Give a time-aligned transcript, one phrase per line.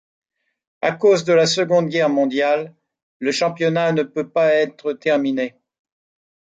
[0.81, 2.73] À cause de la Seconde Guerre mondiale,
[3.19, 5.53] le championnat ne peut pas être terminé.